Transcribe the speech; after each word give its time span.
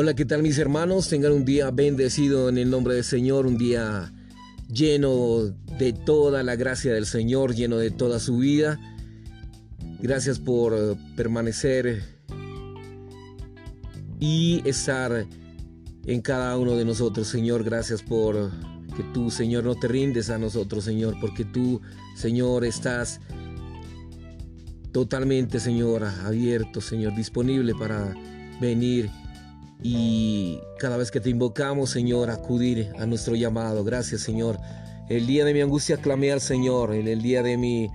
Hola, 0.00 0.14
¿qué 0.14 0.24
tal 0.24 0.44
mis 0.44 0.58
hermanos? 0.58 1.08
Tengan 1.08 1.32
un 1.32 1.44
día 1.44 1.72
bendecido 1.72 2.48
en 2.48 2.56
el 2.56 2.70
nombre 2.70 2.94
del 2.94 3.02
Señor, 3.02 3.48
un 3.48 3.58
día 3.58 4.12
lleno 4.72 5.52
de 5.76 5.92
toda 5.92 6.44
la 6.44 6.54
gracia 6.54 6.94
del 6.94 7.04
Señor, 7.04 7.52
lleno 7.56 7.78
de 7.78 7.90
toda 7.90 8.20
su 8.20 8.38
vida. 8.38 8.78
Gracias 10.00 10.38
por 10.38 10.96
permanecer 11.16 12.04
y 14.20 14.62
estar 14.64 15.26
en 16.06 16.20
cada 16.20 16.56
uno 16.56 16.76
de 16.76 16.84
nosotros, 16.84 17.26
Señor. 17.26 17.64
Gracias 17.64 18.00
por 18.00 18.52
que 18.96 19.02
tú, 19.12 19.32
Señor, 19.32 19.64
no 19.64 19.74
te 19.74 19.88
rindes 19.88 20.30
a 20.30 20.38
nosotros, 20.38 20.84
Señor, 20.84 21.16
porque 21.20 21.44
tú, 21.44 21.80
Señor, 22.14 22.64
estás 22.64 23.20
totalmente, 24.92 25.58
Señor, 25.58 26.04
abierto, 26.04 26.80
Señor, 26.80 27.16
disponible 27.16 27.74
para 27.74 28.14
venir 28.60 29.10
y 29.82 30.60
cada 30.78 30.96
vez 30.96 31.10
que 31.10 31.20
te 31.20 31.30
invocamos, 31.30 31.90
Señor, 31.90 32.30
acudir 32.30 32.92
a 32.98 33.06
nuestro 33.06 33.34
llamado. 33.36 33.84
Gracias, 33.84 34.22
Señor. 34.22 34.58
El 35.08 35.26
día 35.26 35.44
de 35.44 35.54
mi 35.54 35.60
angustia 35.60 35.96
clamé 35.98 36.32
al 36.32 36.40
Señor. 36.40 36.94
En 36.94 37.08
el 37.08 37.22
día 37.22 37.42
de 37.42 37.56
mi 37.56 37.88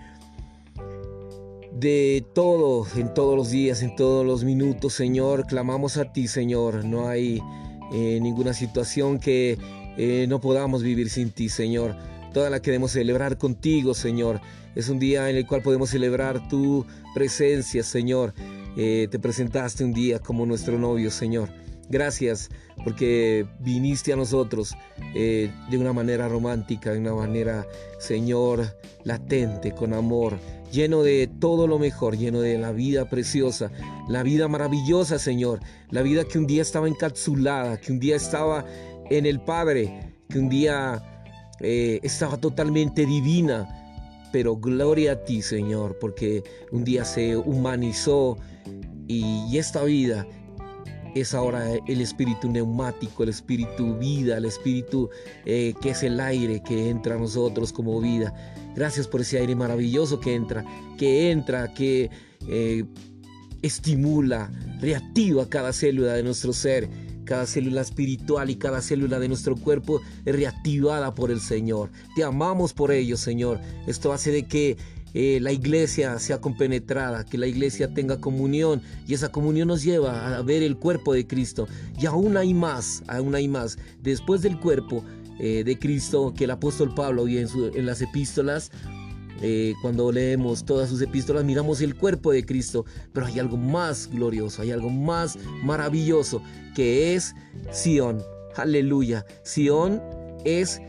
de 1.74 2.26
todo, 2.34 2.88
en 2.96 3.14
todos 3.14 3.36
los 3.36 3.50
días, 3.50 3.82
en 3.82 3.96
todos 3.96 4.26
los 4.26 4.44
minutos, 4.44 4.94
Señor, 4.94 5.46
clamamos 5.46 5.98
a 5.98 6.14
ti, 6.14 6.27
Señor. 6.27 6.86
No 6.86 7.10
hay 7.10 7.41
eh, 7.94 8.20
ninguna 8.22 8.54
situación 8.54 9.20
que 9.20 9.58
eh, 9.98 10.26
no 10.30 10.40
podamos 10.40 10.84
vivir 10.84 11.10
sin 11.10 11.32
ti, 11.32 11.50
Señor. 11.50 11.96
Toda 12.34 12.50
la 12.50 12.62
queremos 12.62 12.91
celebrar 12.91 13.38
contigo, 13.38 13.94
Señor. 13.94 14.40
Es 14.76 14.90
un 14.90 14.98
día 14.98 15.30
en 15.30 15.36
el 15.36 15.46
cual 15.46 15.62
podemos 15.62 15.90
celebrar 15.90 16.48
tu 16.48 16.86
presencia, 17.13 17.84
Señor. 17.84 18.34
Eh, 18.76 19.08
te 19.12 19.20
presentaste 19.20 19.84
un 19.84 19.94
día 19.94 20.20
como 20.20 20.45
nuestro 20.45 20.77
novio, 20.79 21.12
Señor. 21.12 21.49
Gracias 21.90 22.49
porque 22.84 23.46
viniste 23.60 24.13
a 24.13 24.16
nosotros 24.16 24.76
eh, 25.13 25.52
de 25.70 25.77
una 25.77 25.93
manera 25.93 26.27
romántica, 26.27 26.91
de 26.91 26.99
una 26.99 27.13
manera, 27.13 27.68
Señor, 27.99 28.76
latente, 29.04 29.74
con 29.74 29.94
amor, 29.94 30.40
lleno 30.71 31.04
de 31.04 31.29
todo 31.40 31.68
lo 31.68 31.77
mejor, 31.77 32.18
lleno 32.18 32.41
de 32.41 32.57
la 32.57 32.71
vida 32.71 33.10
preciosa, 33.10 33.71
la 34.07 34.24
vida 34.24 34.48
maravillosa, 34.48 35.20
Señor, 35.20 35.60
la 35.91 36.01
vida 36.01 36.24
que 36.24 36.40
un 36.40 36.48
día 36.48 36.62
estaba 36.62 36.88
encapsulada, 36.88 37.79
que 37.79 37.91
un 37.91 37.99
día 37.99 38.16
estaba 38.16 38.66
en 39.10 39.26
el 39.26 39.40
Padre, 39.41 40.16
que 40.29 40.40
un 40.40 40.49
día 40.49 41.04
eh, 41.60 41.99
estaba 42.01 42.38
totalmente 42.38 43.05
divina. 43.05 43.82
Pero 44.34 44.57
gloria 44.57 45.13
a 45.13 45.23
ti, 45.23 45.41
Señor, 45.41 45.98
porque 45.99 46.43
un 46.71 46.84
día 46.84 47.05
se 47.05 47.37
humanizó 47.37 48.37
y 49.07 49.57
esta 49.57 49.84
vida 49.84 50.27
es 51.15 51.34
ahora 51.34 51.76
el 51.87 52.01
espíritu 52.01 52.49
neumático, 52.49 53.23
el 53.23 53.29
espíritu 53.29 53.98
vida, 53.98 54.37
el 54.37 54.45
espíritu 54.45 55.09
eh, 55.45 55.73
que 55.81 55.91
es 55.91 56.04
el 56.04 56.20
aire 56.20 56.61
que 56.63 56.89
entra 56.89 57.15
a 57.15 57.17
nosotros 57.17 57.71
como 57.71 58.01
vida. 58.01 58.34
Gracias 58.76 59.07
por 59.07 59.21
ese 59.21 59.37
aire 59.37 59.55
maravilloso 59.55 60.20
que 60.20 60.34
entra, 60.34 60.65
que 60.98 61.31
entra, 61.31 61.73
que 61.73 62.09
eh, 62.48 62.84
estimula, 63.61 64.51
reactiva 64.79 65.47
cada 65.47 65.72
célula 65.72 66.13
de 66.13 66.23
nuestro 66.23 66.53
ser. 66.53 66.89
Cada 67.25 67.46
célula 67.46 67.81
espiritual 67.81 68.50
y 68.50 68.56
cada 68.56 68.81
célula 68.81 69.19
de 69.19 69.28
nuestro 69.28 69.56
cuerpo 69.56 70.02
es 70.25 70.35
reactivada 70.35 71.13
por 71.16 71.31
el 71.31 71.40
Señor. 71.40 71.90
Te 72.16 72.24
amamos 72.24 72.74
por 72.74 72.91
ello, 72.91 73.18
Señor. 73.18 73.59
Esto 73.88 74.13
hace 74.13 74.31
de 74.31 74.44
que 74.47 74.78
eh, 75.13 75.40
la 75.41 75.51
iglesia 75.51 76.18
sea 76.18 76.41
compenetrada, 76.41 77.24
que 77.24 77.38
la 77.38 77.46
iglesia 77.46 77.94
tenga 77.94 78.19
comunión 78.19 78.81
y 79.07 79.13
esa 79.13 79.31
comunión 79.31 79.68
nos 79.68 79.84
lleva 79.84 80.35
a 80.35 80.41
ver 80.41 80.63
el 80.63 80.78
cuerpo 80.78 81.13
de 81.13 81.28
Cristo. 81.28 81.68
Y 82.00 82.06
aún 82.07 82.35
hay 82.35 82.53
más, 82.53 83.03
aún 83.07 83.35
hay 83.35 83.47
más. 83.47 83.78
Después 84.01 84.41
del 84.41 84.59
cuerpo 84.59 85.03
eh, 85.40 85.63
de 85.63 85.78
Cristo 85.78 86.34
que 86.35 86.45
el 86.45 86.51
apóstol 86.51 86.94
Pablo 86.95 87.28
y 87.28 87.38
en, 87.38 87.47
en 87.75 87.85
las 87.85 88.01
epístolas, 88.01 88.72
eh, 89.41 89.73
cuando 89.81 90.11
leemos 90.11 90.63
todas 90.63 90.89
sus 90.89 91.01
epístolas, 91.01 91.44
miramos 91.44 91.81
el 91.81 91.95
cuerpo 91.95 92.31
de 92.31 92.45
Cristo, 92.45 92.85
pero 93.13 93.25
hay 93.25 93.39
algo 93.39 93.57
más 93.57 94.09
glorioso, 94.09 94.61
hay 94.61 94.71
algo 94.71 94.89
más 94.89 95.38
maravilloso, 95.63 96.41
que 96.75 97.16
es 97.16 97.35
Sión. 97.72 98.22
Aleluya. 98.55 99.25
Sión 99.43 100.01
es 100.45 100.79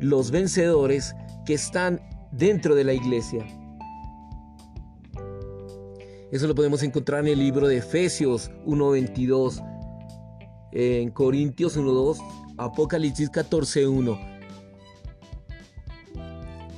los 0.00 0.30
vencedores 0.30 1.14
que 1.46 1.54
están 1.54 2.00
dentro 2.32 2.74
de 2.74 2.84
la 2.84 2.94
iglesia. 2.94 3.46
Eso 6.32 6.46
lo 6.46 6.54
podemos 6.54 6.82
encontrar 6.82 7.20
en 7.20 7.28
el 7.28 7.38
libro 7.38 7.68
de 7.68 7.76
Efesios 7.76 8.50
1.22, 8.64 9.62
en 10.72 11.10
Corintios 11.10 11.76
1.2, 11.76 12.18
Apocalipsis 12.56 13.30
14.1. 13.30 14.31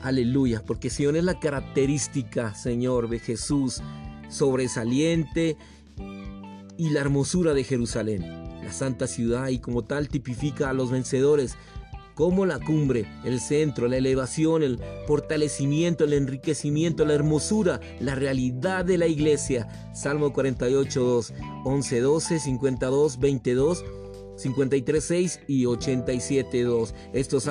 Aleluya, 0.05 0.63
porque 0.67 0.91
Sion 0.91 1.17
es 1.17 1.25
la 1.25 1.41
característica, 1.41 2.55
Señor, 2.55 3.09
de 3.09 3.21
Jesús 3.21 3.81
sobresaliente 4.29 5.57
y 6.77 6.91
la 6.91 7.01
hermosura 7.01 7.55
de 7.55 7.65
Jerusalén, 7.65 8.21
la 8.63 8.71
santa 8.71 9.07
ciudad 9.07 9.49
y 9.49 9.61
como 9.61 9.85
tal 9.85 10.11
tipifica 10.11 10.69
a 10.69 10.75
los 10.75 10.91
vencedores 10.91 11.57
como 12.15 12.45
la 12.45 12.61
cumbre, 12.61 13.07
el 13.25 13.41
centro, 13.41 13.89
la 13.89 13.97
elevación, 13.97 14.63
el 14.63 14.79
fortalecimiento, 15.07 16.05
el 16.05 16.13
enriquecimiento, 16.13 17.07
la 17.07 17.15
hermosura, 17.15 17.81
la 17.99 18.15
realidad 18.15 18.85
de 18.85 18.99
la 18.99 19.07
iglesia. 19.07 19.91
Salmo 19.95 20.35
48, 20.35 21.03
2, 21.03 21.35
11, 21.65 22.01
12, 22.01 22.41
52, 22.41 23.19
22. 23.19 23.85
53.6 24.37 25.41
y 25.47 25.65
87.2. 25.65 26.93
Estos, 27.13 27.49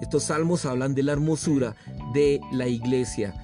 estos 0.00 0.22
salmos 0.22 0.64
hablan 0.64 0.94
de 0.94 1.02
la 1.02 1.12
hermosura 1.12 1.76
de 2.14 2.40
la 2.52 2.68
iglesia. 2.68 3.34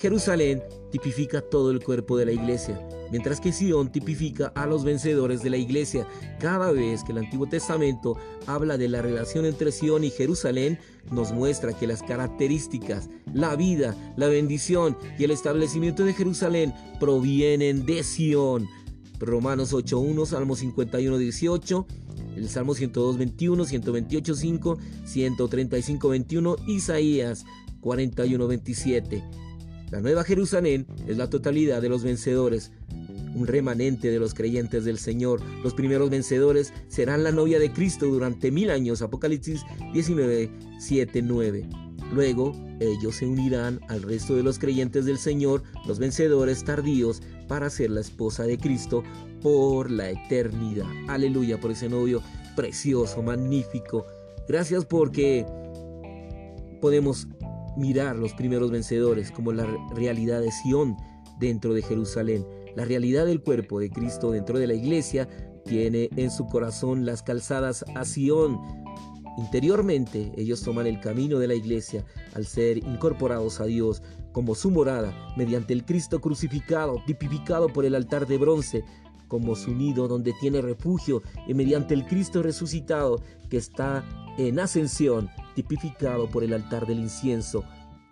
Jerusalén 0.00 0.62
tipifica 0.90 1.42
todo 1.42 1.70
el 1.70 1.84
cuerpo 1.84 2.16
de 2.16 2.24
la 2.24 2.32
iglesia, 2.32 2.80
mientras 3.10 3.38
que 3.38 3.52
Sion 3.52 3.92
tipifica 3.92 4.50
a 4.54 4.64
los 4.66 4.82
vencedores 4.82 5.42
de 5.42 5.50
la 5.50 5.58
iglesia. 5.58 6.06
Cada 6.38 6.72
vez 6.72 7.04
que 7.04 7.12
el 7.12 7.18
Antiguo 7.18 7.46
Testamento 7.46 8.16
habla 8.46 8.78
de 8.78 8.88
la 8.88 9.02
relación 9.02 9.44
entre 9.44 9.72
Sion 9.72 10.02
y 10.02 10.10
Jerusalén, 10.10 10.78
nos 11.10 11.32
muestra 11.32 11.78
que 11.78 11.86
las 11.86 12.02
características, 12.02 13.10
la 13.34 13.56
vida, 13.56 13.94
la 14.16 14.28
bendición 14.28 14.96
y 15.18 15.24
el 15.24 15.32
establecimiento 15.32 16.02
de 16.04 16.14
Jerusalén 16.14 16.72
provienen 16.98 17.84
de 17.84 18.02
Sion. 18.02 18.66
Romanos 19.20 19.72
8.1, 19.72 20.26
Salmo 20.26 20.56
51.18, 20.56 21.86
el 22.36 22.48
Salmo 22.48 22.74
102.21, 22.74 23.66
128.5, 23.66 24.78
135.21, 25.04 26.68
Isaías 26.68 27.44
41.27. 27.82 29.22
La 29.90 30.00
nueva 30.00 30.24
Jerusalén 30.24 30.86
es 31.06 31.16
la 31.16 31.28
totalidad 31.28 31.82
de 31.82 31.88
los 31.88 32.04
vencedores, 32.04 32.72
un 33.34 33.46
remanente 33.46 34.10
de 34.10 34.18
los 34.18 34.34
creyentes 34.34 34.84
del 34.84 34.98
Señor. 34.98 35.40
Los 35.62 35.74
primeros 35.74 36.10
vencedores 36.10 36.72
serán 36.88 37.24
la 37.24 37.32
novia 37.32 37.58
de 37.58 37.72
Cristo 37.72 38.06
durante 38.06 38.50
mil 38.50 38.70
años. 38.70 39.02
Apocalipsis 39.02 39.62
19, 39.92 40.50
7, 40.78 41.22
9. 41.22 41.89
Luego 42.12 42.52
ellos 42.80 43.16
se 43.16 43.26
unirán 43.26 43.80
al 43.88 44.02
resto 44.02 44.34
de 44.34 44.42
los 44.42 44.58
creyentes 44.58 45.04
del 45.04 45.18
Señor, 45.18 45.62
los 45.86 45.98
vencedores 45.98 46.64
tardíos, 46.64 47.22
para 47.46 47.70
ser 47.70 47.90
la 47.90 48.00
esposa 48.00 48.44
de 48.44 48.58
Cristo 48.58 49.02
por 49.42 49.90
la 49.90 50.10
eternidad. 50.10 50.86
Aleluya 51.08 51.60
por 51.60 51.70
ese 51.70 51.88
novio 51.88 52.22
precioso, 52.56 53.22
magnífico. 53.22 54.06
Gracias 54.48 54.84
porque 54.84 55.46
podemos 56.80 57.28
mirar 57.76 58.16
los 58.16 58.32
primeros 58.34 58.70
vencedores 58.70 59.30
como 59.30 59.52
la 59.52 59.66
realidad 59.94 60.40
de 60.40 60.50
Sión 60.50 60.96
dentro 61.38 61.74
de 61.74 61.82
Jerusalén. 61.82 62.44
La 62.76 62.84
realidad 62.84 63.26
del 63.26 63.42
cuerpo 63.42 63.80
de 63.80 63.90
Cristo 63.90 64.30
dentro 64.30 64.58
de 64.58 64.66
la 64.66 64.74
iglesia 64.74 65.28
tiene 65.64 66.08
en 66.16 66.30
su 66.30 66.46
corazón 66.46 67.06
las 67.06 67.22
calzadas 67.22 67.84
a 67.94 68.04
Sión. 68.04 68.60
Interiormente 69.36 70.32
ellos 70.36 70.62
toman 70.62 70.86
el 70.86 71.00
camino 71.00 71.38
de 71.38 71.48
la 71.48 71.54
iglesia 71.54 72.04
al 72.34 72.46
ser 72.46 72.78
incorporados 72.78 73.60
a 73.60 73.64
Dios 73.64 74.02
como 74.32 74.54
su 74.54 74.70
morada 74.70 75.14
mediante 75.36 75.72
el 75.72 75.84
Cristo 75.84 76.20
crucificado, 76.20 77.02
tipificado 77.06 77.68
por 77.68 77.84
el 77.84 77.94
altar 77.94 78.26
de 78.26 78.38
bronce, 78.38 78.84
como 79.28 79.54
su 79.54 79.72
nido 79.72 80.08
donde 80.08 80.32
tiene 80.40 80.60
refugio 80.60 81.22
y 81.46 81.54
mediante 81.54 81.94
el 81.94 82.06
Cristo 82.06 82.42
resucitado 82.42 83.22
que 83.48 83.56
está 83.56 84.04
en 84.38 84.58
ascensión, 84.58 85.30
tipificado 85.54 86.28
por 86.28 86.42
el 86.42 86.52
altar 86.52 86.86
del 86.86 86.98
incienso, 86.98 87.64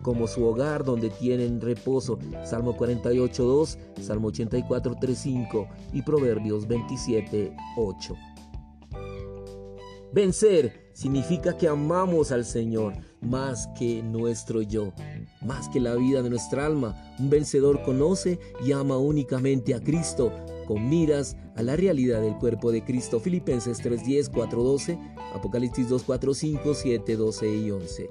como 0.02 0.28
su 0.28 0.44
hogar 0.44 0.84
donde 0.84 1.10
tienen 1.10 1.60
reposo. 1.60 2.18
Salmo 2.44 2.76
48.2, 2.76 3.76
Salmo 4.00 4.30
84.3.5 4.30 5.68
y 5.92 6.02
Proverbios 6.02 6.68
27.8. 6.68 8.16
Vencer 10.12 10.88
significa 10.98 11.56
que 11.56 11.68
amamos 11.68 12.32
al 12.32 12.44
Señor 12.44 12.92
más 13.20 13.68
que 13.78 14.02
nuestro 14.02 14.62
yo, 14.62 14.92
más 15.40 15.68
que 15.68 15.78
la 15.78 15.94
vida 15.94 16.22
de 16.22 16.30
nuestra 16.30 16.66
alma. 16.66 17.00
Un 17.20 17.30
vencedor 17.30 17.84
conoce 17.84 18.40
y 18.66 18.72
ama 18.72 18.98
únicamente 18.98 19.76
a 19.76 19.80
Cristo, 19.80 20.32
con 20.66 20.88
miras 20.88 21.36
a 21.54 21.62
la 21.62 21.76
realidad 21.76 22.20
del 22.20 22.34
cuerpo 22.34 22.72
de 22.72 22.82
Cristo. 22.82 23.20
Filipenses 23.20 23.80
3:10, 23.80 24.28
4:12, 24.28 24.98
Apocalipsis 25.36 25.88
2, 25.88 26.02
4, 26.02 26.34
5, 26.34 26.74
7, 26.74 27.16
12 27.16 27.56
y 27.56 27.70
11. 27.70 28.10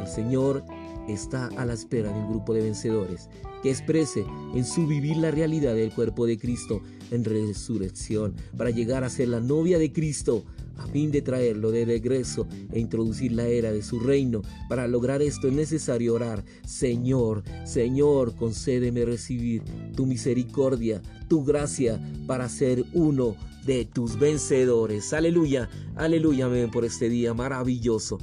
El 0.00 0.08
Señor 0.08 0.64
está 1.06 1.46
a 1.56 1.64
la 1.64 1.74
espera 1.74 2.12
de 2.12 2.18
un 2.18 2.28
grupo 2.28 2.54
de 2.54 2.62
vencedores 2.62 3.28
que 3.62 3.70
exprese 3.70 4.24
en 4.54 4.64
su 4.64 4.88
vivir 4.88 5.16
la 5.16 5.30
realidad 5.30 5.74
del 5.74 5.92
cuerpo 5.92 6.26
de 6.26 6.38
Cristo 6.38 6.82
en 7.12 7.24
resurrección 7.24 8.34
para 8.56 8.70
llegar 8.70 9.04
a 9.04 9.10
ser 9.10 9.28
la 9.28 9.40
novia 9.40 9.78
de 9.78 9.92
Cristo 9.92 10.44
a 10.80 10.86
fin 10.86 11.10
de 11.10 11.22
traerlo 11.22 11.70
de 11.70 11.84
regreso 11.84 12.46
e 12.72 12.80
introducir 12.80 13.32
la 13.32 13.46
era 13.46 13.70
de 13.70 13.82
su 13.82 14.00
reino. 14.00 14.42
Para 14.68 14.88
lograr 14.88 15.22
esto 15.22 15.48
es 15.48 15.54
necesario 15.54 16.14
orar, 16.14 16.44
Señor, 16.66 17.42
Señor, 17.64 18.34
concédeme 18.34 19.04
recibir 19.04 19.62
tu 19.94 20.06
misericordia, 20.06 21.02
tu 21.28 21.44
gracia 21.44 22.00
para 22.26 22.48
ser 22.48 22.84
uno 22.92 23.36
de 23.64 23.84
tus 23.84 24.18
vencedores. 24.18 25.12
Aleluya, 25.12 25.68
aleluya, 25.96 26.46
amén 26.46 26.70
por 26.70 26.84
este 26.84 27.08
día 27.08 27.34
maravilloso. 27.34 28.18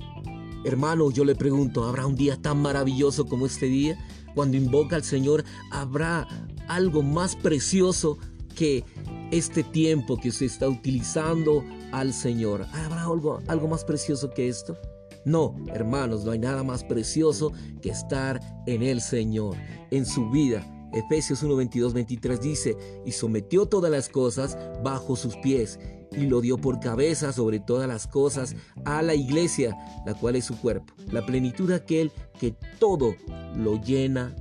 Hermano, 0.66 1.12
yo 1.12 1.24
le 1.24 1.36
pregunto, 1.36 1.84
¿habrá 1.84 2.06
un 2.08 2.16
día 2.16 2.42
tan 2.42 2.58
maravilloso 2.58 3.26
como 3.26 3.46
este 3.46 3.68
día? 3.68 3.98
Cuando 4.34 4.58
invoca 4.58 4.96
al 4.96 5.04
Señor, 5.04 5.44
¿habrá 5.72 6.28
algo 6.68 7.04
más 7.04 7.36
precioso 7.36 8.18
que 8.56 8.84
este 9.32 9.64
tiempo 9.64 10.18
que 10.18 10.30
usted 10.30 10.46
está 10.46 10.68
utilizando 10.68 11.64
al 11.92 12.14
Señor. 12.14 12.66
¿Habrá 12.74 13.04
algo, 13.04 13.68
más 13.68 13.84
precioso 13.84 14.30
que 14.32 14.48
esto? 14.48 14.78
No, 15.26 15.56
hermanos, 15.74 16.24
no 16.24 16.32
hay 16.32 16.40
nada 16.40 16.64
más 16.64 16.84
precioso 16.84 17.52
que 17.82 17.90
estar 17.90 18.40
en 18.66 18.82
el 18.82 19.02
Señor, 19.02 19.58
en 19.92 20.06
su 20.06 20.30
vida. 20.30 20.66
Efesios 20.94 21.44
1, 21.44 21.56
22, 21.56 21.94
23 21.94 22.42
dice, 22.42 22.78
y 23.06 23.12
sometió 23.12 23.66
todas 23.66 23.92
las 23.92 24.08
cosas 24.08 24.58
bajo 24.84 25.18
sus 25.18 25.36
pies, 25.38 25.80
y 26.14 26.28
lo 26.28 26.40
dio 26.40 26.58
por 26.58 26.80
cabeza 26.80 27.34
sobre 27.34 27.60
todas 27.60 27.88
las 27.88 28.08
cosas 28.08 28.56
a 28.86 29.02
la 29.02 29.14
iglesia, 29.14 29.78
la 30.06 30.14
cual 30.14 30.38
es 30.38 30.46
su 30.46 30.58
cuerpo, 30.58 30.94
la 31.12 31.26
plenitud 31.26 31.68
de 31.68 31.76
aquel 31.76 32.12
que 32.40 32.56
todo 32.80 33.16
lo 33.56 33.82
llena 33.82 34.34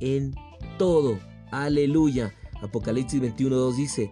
en 0.00 0.34
todo. 0.78 1.18
Aleluya. 1.50 2.34
Apocalipsis 2.62 3.20
21, 3.20 3.56
2 3.56 3.76
dice, 3.76 4.10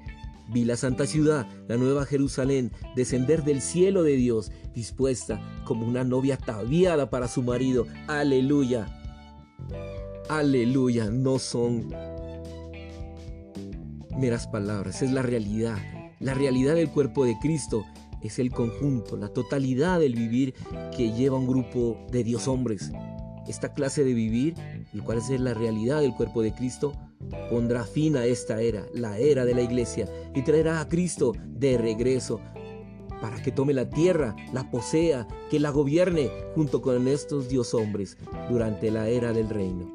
Vi 0.49 0.65
la 0.65 0.77
santa 0.77 1.07
ciudad, 1.07 1.47
la 1.69 1.77
nueva 1.77 2.07
Jerusalén, 2.07 2.73
descender 2.97 3.45
del 3.45 3.61
cielo 3.61 4.03
de 4.03 4.17
Dios, 4.17 4.51
dispuesta 4.75 5.41
como 5.65 5.87
una 5.87 6.05
novia 6.05 6.37
ataviada 6.37 7.11
para 7.11 7.29
su 7.29 7.43
marido. 7.43 7.87
Aleluya. 8.07 8.87
Aleluya. 10.29 11.11
No 11.11 11.39
son 11.39 11.93
meras 14.19 14.47
palabras, 14.47 15.03
es 15.03 15.13
la 15.13 15.23
realidad. 15.23 15.77
La 16.19 16.35
realidad 16.35 16.75
del 16.75 16.91
cuerpo 16.91 17.25
de 17.25 17.39
Cristo 17.39 17.85
es 18.23 18.39
el 18.39 18.51
conjunto, 18.51 19.17
la 19.17 19.29
totalidad 19.29 20.01
del 20.01 20.15
vivir 20.15 20.55
que 20.97 21.13
lleva 21.13 21.39
un 21.39 21.47
grupo 21.47 22.07
de 22.11 22.25
Dios 22.25 22.49
hombres. 22.49 22.91
Esta 23.47 23.73
clase 23.73 24.05
de 24.05 24.15
vivir, 24.15 24.55
el 24.93 25.03
cual 25.03 25.19
es 25.19 25.29
la 25.41 25.55
realidad 25.55 26.01
del 26.01 26.15
cuerpo 26.15 26.43
de 26.43 26.53
Cristo, 26.53 26.93
pondrá 27.51 27.85
fin 27.85 28.17
a 28.17 28.27
esta 28.27 28.61
era, 28.61 28.87
la 28.95 29.19
era 29.19 29.45
de 29.45 29.55
la 29.55 29.63
iglesia, 29.63 30.09
y 30.35 30.43
traerá 30.43 30.81
a 30.81 30.89
Cristo 30.89 31.33
de 31.47 31.79
regreso 31.79 32.41
para 33.21 33.43
que 33.43 33.51
tome 33.53 33.75
la 33.75 33.91
tierra, 33.91 34.37
la 34.53 34.71
posea, 34.71 35.27
que 35.51 35.59
la 35.59 35.71
gobierne 35.71 36.31
junto 36.55 36.81
con 36.83 37.09
estos 37.09 37.49
dios 37.49 37.75
hombres 37.75 38.17
durante 38.51 38.91
la 38.91 39.09
era 39.09 39.33
del 39.33 39.49
reino. 39.49 39.95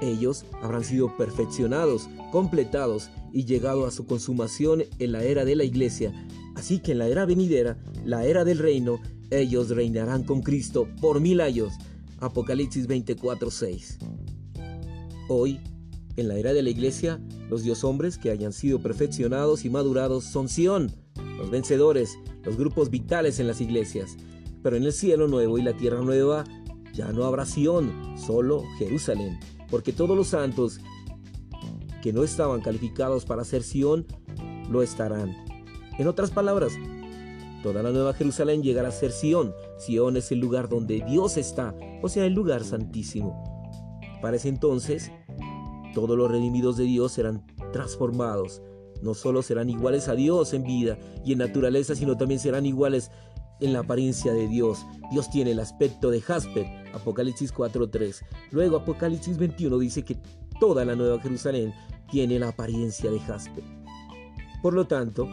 Ellos 0.00 0.44
habrán 0.62 0.84
sido 0.84 1.16
perfeccionados, 1.16 2.08
completados 2.32 3.10
y 3.32 3.44
llegado 3.44 3.86
a 3.86 3.90
su 3.90 4.06
consumación 4.06 4.84
en 4.98 5.12
la 5.12 5.22
era 5.22 5.44
de 5.44 5.56
la 5.56 5.64
iglesia. 5.64 6.12
Así 6.54 6.80
que 6.80 6.92
en 6.92 6.98
la 6.98 7.06
era 7.06 7.26
venidera, 7.26 7.78
la 8.04 8.24
era 8.24 8.44
del 8.44 8.58
reino, 8.58 8.98
ellos 9.30 9.68
reinarán 9.70 10.24
con 10.24 10.42
Cristo 10.42 10.88
por 11.00 11.20
mil 11.20 11.40
años. 11.40 11.74
Apocalipsis 12.18 12.86
24:6. 12.86 13.98
Hoy 15.28 15.60
en 16.20 16.28
la 16.28 16.36
era 16.36 16.52
de 16.52 16.62
la 16.62 16.70
iglesia, 16.70 17.20
los 17.48 17.62
dios 17.62 17.84
hombres 17.84 18.18
que 18.18 18.30
hayan 18.30 18.52
sido 18.52 18.80
perfeccionados 18.80 19.64
y 19.64 19.70
madurados 19.70 20.24
son 20.24 20.48
Sión, 20.48 20.92
los 21.38 21.50
vencedores, 21.50 22.18
los 22.44 22.56
grupos 22.56 22.90
vitales 22.90 23.40
en 23.40 23.46
las 23.46 23.60
iglesias. 23.60 24.16
Pero 24.62 24.76
en 24.76 24.84
el 24.84 24.92
cielo 24.92 25.26
nuevo 25.28 25.58
y 25.58 25.62
la 25.62 25.76
tierra 25.76 26.00
nueva 26.02 26.44
ya 26.92 27.12
no 27.12 27.24
habrá 27.24 27.46
Sión, 27.46 27.92
solo 28.16 28.62
Jerusalén, 28.78 29.38
porque 29.70 29.92
todos 29.92 30.16
los 30.16 30.28
santos 30.28 30.78
que 32.02 32.12
no 32.12 32.22
estaban 32.22 32.60
calificados 32.60 33.24
para 33.24 33.44
ser 33.44 33.62
Sión, 33.62 34.06
lo 34.70 34.82
estarán. 34.82 35.34
En 35.98 36.08
otras 36.08 36.30
palabras, 36.30 36.72
toda 37.62 37.82
la 37.82 37.90
nueva 37.90 38.14
Jerusalén 38.14 38.62
llegará 38.62 38.88
a 38.88 38.92
ser 38.92 39.12
Sión. 39.12 39.52
Sión 39.78 40.16
es 40.16 40.30
el 40.32 40.38
lugar 40.38 40.68
donde 40.68 41.04
Dios 41.06 41.36
está, 41.36 41.74
o 42.02 42.08
sea, 42.08 42.24
el 42.24 42.32
lugar 42.32 42.64
santísimo. 42.64 43.44
Para 44.22 44.36
ese 44.36 44.48
entonces, 44.48 45.10
todos 45.94 46.16
los 46.16 46.30
redimidos 46.30 46.76
de 46.76 46.84
Dios 46.84 47.12
serán 47.12 47.46
transformados. 47.72 48.62
No 49.02 49.14
solo 49.14 49.42
serán 49.42 49.70
iguales 49.70 50.08
a 50.08 50.14
Dios 50.14 50.52
en 50.52 50.62
vida 50.62 50.98
y 51.24 51.32
en 51.32 51.38
naturaleza, 51.38 51.94
sino 51.94 52.16
también 52.16 52.40
serán 52.40 52.66
iguales 52.66 53.10
en 53.60 53.72
la 53.72 53.80
apariencia 53.80 54.32
de 54.32 54.48
Dios. 54.48 54.84
Dios 55.10 55.30
tiene 55.30 55.52
el 55.52 55.60
aspecto 55.60 56.10
de 56.10 56.20
Jasper, 56.20 56.66
Apocalipsis 56.94 57.52
4.3. 57.54 58.22
Luego 58.50 58.76
Apocalipsis 58.76 59.38
21 59.38 59.78
dice 59.78 60.04
que 60.04 60.18
toda 60.58 60.84
la 60.84 60.94
Nueva 60.94 61.20
Jerusalén 61.20 61.72
tiene 62.10 62.38
la 62.38 62.48
apariencia 62.48 63.10
de 63.10 63.20
Jasper. 63.20 63.64
Por 64.62 64.74
lo 64.74 64.86
tanto, 64.86 65.28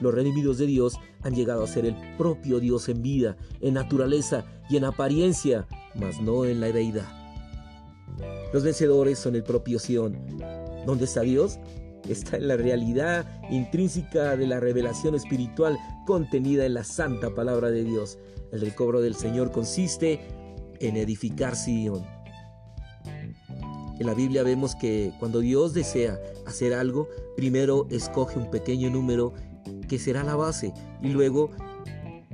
los 0.00 0.14
redimidos 0.14 0.58
de 0.58 0.66
Dios 0.66 0.94
han 1.22 1.34
llegado 1.34 1.64
a 1.64 1.68
ser 1.68 1.86
el 1.86 1.96
propio 2.16 2.60
Dios 2.60 2.88
en 2.88 3.02
vida, 3.02 3.36
en 3.60 3.74
naturaleza 3.74 4.44
y 4.70 4.76
en 4.76 4.84
apariencia, 4.84 5.66
mas 5.94 6.20
no 6.20 6.44
en 6.44 6.60
la 6.60 6.68
deidad. 6.68 7.27
Los 8.52 8.62
vencedores 8.64 9.18
son 9.18 9.34
el 9.34 9.42
propio 9.42 9.78
Sion. 9.78 10.16
¿Dónde 10.86 11.04
está 11.04 11.20
Dios? 11.20 11.58
Está 12.08 12.36
en 12.36 12.48
la 12.48 12.56
realidad 12.56 13.26
intrínseca 13.50 14.36
de 14.36 14.46
la 14.46 14.60
revelación 14.60 15.14
espiritual 15.14 15.78
contenida 16.06 16.64
en 16.64 16.74
la 16.74 16.84
santa 16.84 17.34
palabra 17.34 17.70
de 17.70 17.84
Dios. 17.84 18.18
El 18.52 18.62
recobro 18.62 19.00
del 19.00 19.14
Señor 19.14 19.50
consiste 19.50 20.20
en 20.80 20.96
edificar 20.96 21.56
Sion. 21.56 22.02
En 23.98 24.06
la 24.06 24.14
Biblia 24.14 24.42
vemos 24.44 24.76
que 24.76 25.12
cuando 25.18 25.40
Dios 25.40 25.74
desea 25.74 26.18
hacer 26.46 26.72
algo, 26.72 27.08
primero 27.36 27.86
escoge 27.90 28.38
un 28.38 28.50
pequeño 28.50 28.88
número 28.90 29.34
que 29.88 29.98
será 29.98 30.22
la 30.22 30.36
base 30.36 30.72
y 31.02 31.08
luego 31.08 31.50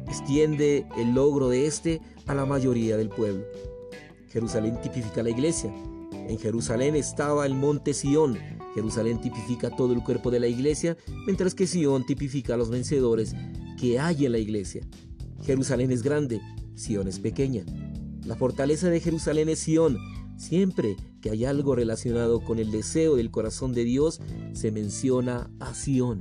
extiende 0.06 0.87
el 0.99 1.14
logro 1.14 1.49
de 1.49 1.66
este 1.66 2.00
a 2.26 2.35
la 2.35 2.44
mayoría 2.44 2.97
del 2.97 3.09
pueblo. 3.09 3.44
Jerusalén 4.28 4.78
tipifica 4.83 5.23
la 5.23 5.30
iglesia, 5.30 5.73
en 6.28 6.38
Jerusalén 6.38 6.97
estaba 6.97 7.47
el 7.47 7.54
monte 7.54 7.95
Sión. 7.95 8.38
Jerusalén 8.75 9.21
tipifica 9.21 9.71
todo 9.71 9.93
el 9.93 10.02
cuerpo 10.02 10.31
de 10.31 10.40
la 10.40 10.49
iglesia, 10.49 10.97
mientras 11.26 11.54
que 11.54 11.66
Sión 11.66 12.04
tipifica 12.04 12.54
a 12.54 12.57
los 12.57 12.71
vencedores 12.71 13.35
que 13.78 13.99
hay 14.00 14.26
en 14.26 14.33
la 14.33 14.38
iglesia. 14.38 14.83
Jerusalén 15.43 15.90
es 15.90 16.02
grande, 16.02 16.40
Sión 16.75 17.07
es 17.07 17.19
pequeña. 17.21 17.64
La 18.25 18.37
fortaleza 18.37 18.88
de 18.88 19.00
Jerusalén 19.00 19.49
es 19.49 19.59
Sión. 19.59 19.99
Siempre 20.37 20.97
que 21.21 21.31
hay 21.31 21.45
algo 21.45 21.76
relacionado 21.76 22.40
con 22.43 22.59
el 22.59 22.71
deseo 22.71 23.16
del 23.16 23.31
corazón 23.31 23.73
de 23.73 23.85
Dios, 23.85 24.21
se 24.52 24.73
menciona 24.73 25.50
a 25.61 25.75
Sión. 25.75 26.19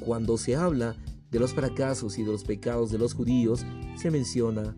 Cuando 0.00 0.36
se 0.36 0.56
habla 0.56 0.96
de 1.30 1.38
los 1.38 1.54
fracasos 1.54 2.18
y 2.18 2.24
de 2.24 2.32
los 2.32 2.44
pecados 2.44 2.90
de 2.90 2.98
los 2.98 3.14
judíos, 3.14 3.64
se 3.96 4.10
menciona 4.10 4.76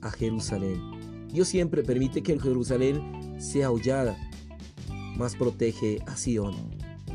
a 0.00 0.10
Jerusalén. 0.10 0.80
Dios 1.32 1.48
siempre 1.48 1.82
permite 1.82 2.22
que 2.22 2.38
Jerusalén 2.38 3.21
sea 3.42 3.70
hollada, 3.70 4.16
más 5.16 5.34
protege 5.34 5.98
a 6.06 6.16
Sión. 6.16 6.54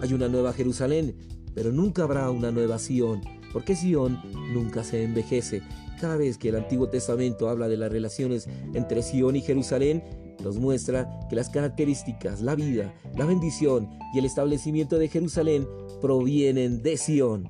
Hay 0.02 0.14
una 0.14 0.28
nueva 0.28 0.54
Jerusalén, 0.54 1.16
pero 1.56 1.72
nunca 1.72 2.04
habrá 2.04 2.30
una 2.30 2.52
nueva 2.52 2.78
Sión, 2.80 3.22
porque 3.54 3.76
Sión 3.76 4.20
nunca 4.54 4.84
se 4.84 5.04
envejece. 5.04 5.62
Cada 6.00 6.18
vez 6.18 6.38
que 6.38 6.50
el 6.50 6.58
Antiguo 6.58 6.90
Testamento 6.90 7.50
habla 7.50 7.68
de 7.68 7.78
las 7.78 7.92
relaciones 7.92 8.48
entre 8.74 9.02
Sión 9.02 9.36
y 9.36 9.42
Jerusalén, 9.42 10.04
nos 10.44 10.58
muestra 10.58 11.10
que 11.30 11.36
las 11.36 11.50
características, 11.50 12.42
la 12.42 12.54
vida, 12.54 12.94
la 13.16 13.26
bendición 13.26 13.90
y 14.14 14.20
el 14.20 14.26
establecimiento 14.26 15.00
de 15.00 15.08
Jerusalén 15.08 15.68
provienen 16.02 16.84
de 16.84 16.98
Sión. 16.98 17.48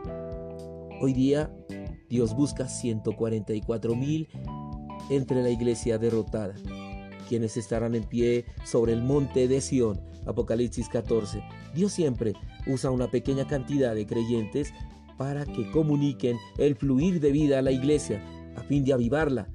Hoy 1.01 1.13
día, 1.13 1.51
Dios 2.10 2.34
busca 2.36 2.69
144 2.69 3.96
mil 3.96 4.29
entre 5.10 5.41
la 5.41 5.50
iglesia 5.50 5.98
derrotada 5.98 6.55
quienes 7.27 7.57
estarán 7.57 7.96
en 7.96 8.03
pie 8.03 8.46
sobre 8.63 8.93
el 8.93 9.01
monte 9.01 9.48
de 9.48 9.62
Sión. 9.62 10.00
Apocalipsis 10.25 10.89
14. 10.89 11.43
Dios 11.74 11.91
siempre 11.91 12.34
usa 12.65 12.91
una 12.91 13.10
pequeña 13.10 13.48
cantidad 13.48 13.96
de 13.96 14.05
creyentes 14.05 14.74
para 15.17 15.46
que 15.46 15.69
comuniquen 15.72 16.38
el 16.57 16.75
fluir 16.75 17.19
de 17.19 17.31
vida 17.31 17.60
a 17.60 17.62
la 17.62 17.72
iglesia, 17.72 18.24
a 18.55 18.62
fin 18.62 18.84
de 18.84 18.93
avivarla. 18.93 19.48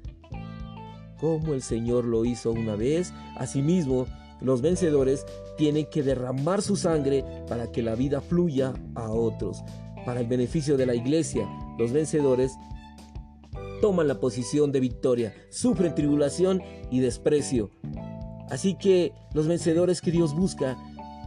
como 1.19 1.53
el 1.53 1.61
Señor 1.61 2.03
lo 2.03 2.25
hizo 2.25 2.51
una 2.51 2.75
vez. 2.75 3.13
Asimismo, 3.37 4.07
los 4.41 4.61
vencedores 4.61 5.25
tienen 5.57 5.85
que 5.85 6.03
derramar 6.03 6.61
su 6.61 6.75
sangre 6.75 7.23
para 7.47 7.71
que 7.71 7.81
la 7.81 7.95
vida 7.95 8.19
fluya 8.19 8.73
a 8.95 9.09
otros. 9.09 9.63
Para 10.05 10.19
el 10.19 10.27
beneficio 10.27 10.75
de 10.75 10.85
la 10.85 10.95
iglesia, 10.95 11.47
los 11.79 11.93
vencedores 11.93 12.57
toman 13.83 14.07
la 14.07 14.21
posición 14.21 14.71
de 14.71 14.79
victoria, 14.79 15.33
sufren 15.49 15.93
tribulación 15.93 16.61
y 16.89 17.01
desprecio. 17.01 17.69
Así 18.49 18.75
que 18.75 19.11
los 19.33 19.45
vencedores 19.45 19.99
que 19.99 20.09
Dios 20.09 20.33
busca 20.33 20.77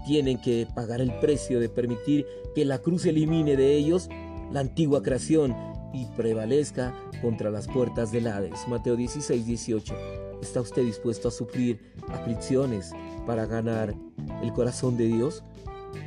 tienen 0.07 0.41
que 0.41 0.67
pagar 0.75 1.03
el 1.03 1.13
precio 1.19 1.61
de 1.61 1.69
permitir 1.69 2.25
que 2.55 2.65
la 2.65 2.79
cruz 2.79 3.05
elimine 3.05 3.59
de 3.59 3.77
ellos 3.77 4.09
la 4.51 4.61
antigua 4.61 5.03
creación 5.03 5.55
y 5.93 6.07
prevalezca 6.17 6.95
contra 7.21 7.51
las 7.51 7.69
puertas 7.69 8.11
del 8.11 8.27
Hades. 8.27 8.67
Mateo 8.69 8.97
16, 8.97 9.45
18. 9.45 9.95
¿Está 10.41 10.63
usted 10.63 10.83
dispuesto 10.83 11.29
a 11.29 11.33
sufrir 11.33 11.93
aflicciones 12.09 12.93
para 13.27 13.45
ganar 13.45 13.95
el 14.43 14.51
corazón 14.55 14.97
de 14.97 15.09
Dios? 15.09 15.45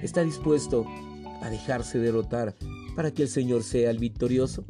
¿Está 0.02 0.24
dispuesto 0.24 0.84
a 1.44 1.50
dejarse 1.52 2.00
derrotar 2.00 2.56
para 2.96 3.12
que 3.12 3.22
el 3.22 3.30
Señor 3.30 3.62
sea 3.62 3.92
el 3.92 4.00
victorioso? 4.00 4.66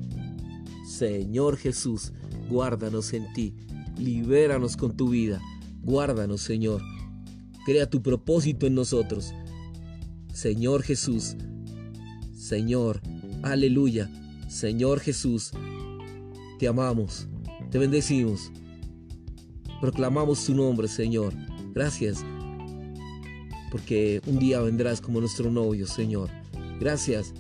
Señor 0.90 1.56
Jesús, 1.56 2.14
guárdanos 2.50 3.14
en 3.14 3.32
ti, 3.34 3.54
libéranos 4.00 4.76
con 4.76 4.98
tu 4.98 5.10
vida, 5.10 5.40
guárdanos 5.84 6.42
Señor, 6.42 6.82
crea 7.64 7.88
tu 7.88 8.02
propósito 8.02 8.66
en 8.66 8.74
nosotros. 8.74 9.32
Señor 10.34 10.82
Jesús, 10.82 11.36
Señor, 12.36 13.02
aleluya, 13.44 14.10
Señor 14.50 15.00
Jesús, 15.00 15.52
te 16.58 16.68
amamos, 16.68 17.28
te 17.70 17.78
bendecimos, 17.78 18.52
proclamamos 19.80 20.44
tu 20.44 20.56
nombre, 20.56 20.88
Señor. 20.88 21.36
Gracias, 21.72 22.26
porque 23.70 24.22
un 24.26 24.40
día 24.40 24.60
vendrás 24.60 25.02
como 25.02 25.20
nuestro 25.20 25.52
novio, 25.52 25.86
Señor. 25.86 26.32
Gracias, 26.80 27.32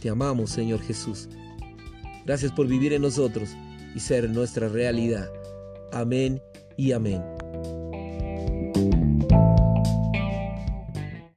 te 0.00 0.08
amamos, 0.08 0.48
Señor 0.50 0.80
Jesús. 0.80 1.28
Gracias 2.24 2.52
por 2.52 2.66
vivir 2.66 2.92
en 2.92 3.02
nosotros 3.02 3.50
y 3.94 4.00
ser 4.00 4.28
nuestra 4.30 4.68
realidad. 4.68 5.30
Amén 5.92 6.42
y 6.76 6.92
amén. 6.92 7.22